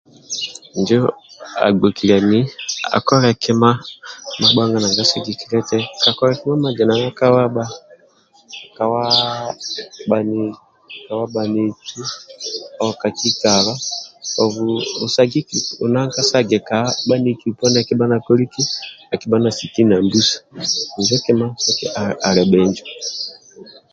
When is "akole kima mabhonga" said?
2.97-4.77